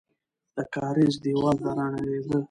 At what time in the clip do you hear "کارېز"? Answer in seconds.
0.75-1.13